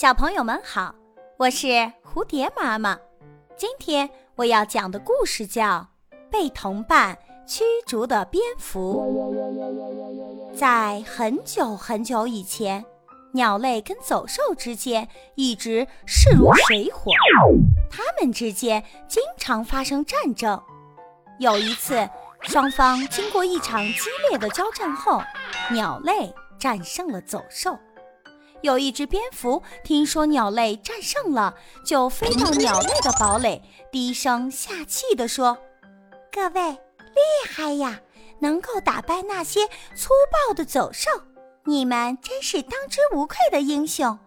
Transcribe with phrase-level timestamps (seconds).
[0.00, 0.94] 小朋友们好，
[1.38, 1.66] 我是
[2.04, 2.96] 蝴蝶妈妈。
[3.56, 5.88] 今天我要讲的故事叫
[6.30, 7.18] 《被同伴
[7.48, 9.02] 驱逐的蝙蝠》。
[10.56, 12.84] 在很久很久以前，
[13.32, 17.10] 鸟类跟走兽之间一直势如水火，
[17.90, 20.62] 它们之间经常发生战争。
[21.40, 22.08] 有一次，
[22.42, 25.20] 双方经过一场激烈的交战后，
[25.72, 27.76] 鸟类战胜了走兽。
[28.62, 31.54] 有一只蝙蝠听说鸟类战胜了，
[31.84, 33.62] 就飞到鸟类的堡垒，
[33.92, 35.56] 低声下气地说
[36.32, 38.00] ：“各位厉害呀，
[38.40, 41.08] 能够打败那些粗暴的走兽，
[41.64, 44.18] 你们真是当之无愧的英雄。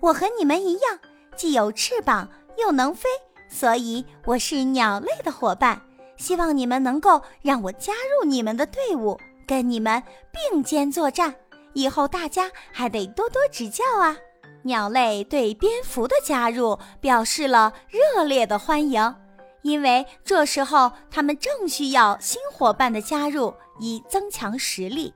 [0.00, 0.98] 我和你们一样，
[1.34, 2.28] 既有翅膀
[2.58, 3.08] 又能飞，
[3.48, 5.80] 所以我是鸟类的伙伴。
[6.18, 11.34] 希望你们能够让我加入你们的队伍，跟你们并肩作战。”
[11.74, 14.16] 以后大家还得多多指教啊！
[14.62, 19.14] 鸟类对蝙蝠的加入表示了热烈的欢迎，
[19.62, 25.14] 因为这时候他们正需要新伙伴的加入以增强实力。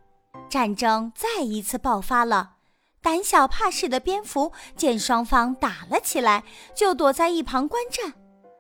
[0.49, 2.53] 战争再一次爆发了，
[3.03, 6.45] 胆小怕事的蝙蝠见双方打了起来，
[6.75, 8.15] 就躲在一旁观战。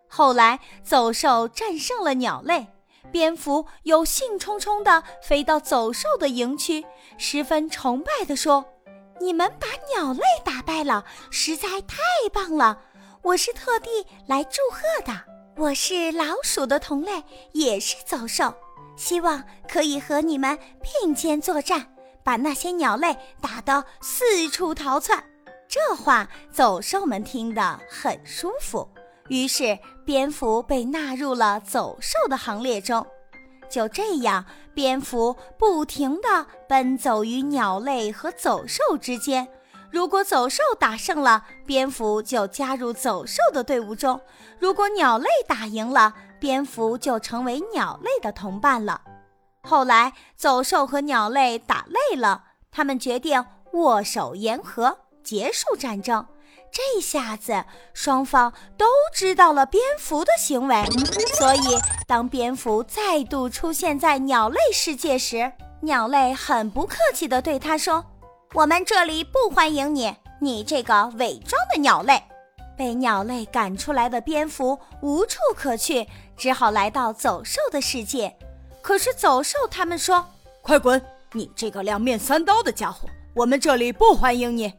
[0.09, 2.67] 后来走兽战胜了鸟类。
[3.11, 6.85] 蝙蝠又兴冲冲地飞到走兽的营区，
[7.19, 8.65] 十分崇拜地说
[9.21, 11.97] ：“你们把鸟类打败了，实在太
[12.33, 12.81] 棒了！
[13.23, 15.21] 我是特地来祝贺的。
[15.57, 18.55] 我是老鼠的同类，也是走兽，
[18.97, 25.23] 希望可以和你们并肩作战，把那些鸟类打得四处逃窜。”
[25.69, 28.89] 这话走兽们听得很舒服。
[29.29, 33.07] 于是，蝙蝠被纳入了走兽的行列中。
[33.71, 39.49] 就这样，蝙蝠不停地奔走于鸟类和走兽之间。
[39.91, 44.19] 如果走兽打胜了，蝙蝠就加入走兽的队伍中；
[44.59, 49.01] 如果鸟类打赢了，蝙蝠就成为鸟类的同伴了。
[49.63, 56.27] 后来，走兽和鸟类打累了，他们决定握手言和，结束战争。
[56.73, 60.83] 这下子，双方都知道了蝙蝠的行为，
[61.35, 68.03] 所以当蝙蝠再度出现在鸟类世界时，鸟类很不客气地对他说
[68.55, 72.23] ：“我们这里不欢迎你，你这个伪装的鸟类。”
[72.75, 78.35] 被鸟类赶出来的蝙蝠无处可去，只好来到走兽的世界。
[78.81, 80.25] 可是走兽他们说
[80.63, 81.01] ：“快滚！
[81.33, 84.73] 你这个两面三刀的家伙，我们这里不欢迎你。”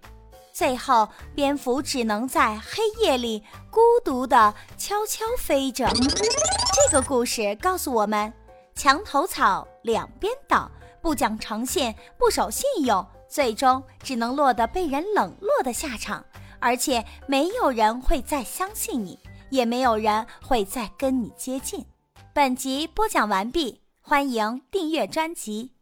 [0.54, 5.90] 最后，蝙蝠只能在黑夜里孤独地悄悄飞着。
[5.90, 8.32] 这个故事告诉我们：
[8.76, 10.70] 墙头草，两边倒，
[11.02, 16.24] 不讲诚信，不守信用，最终只能落得被人冷落的下场。
[16.60, 19.18] 而且，没有人会再相信你，
[19.50, 21.84] 也没有人会再跟你接近。
[22.32, 25.73] 本集播讲完毕，欢迎订阅专辑。